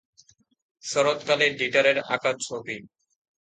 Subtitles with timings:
[0.83, 2.77] শরৎকালে ডিটারের আঁকা ছবি।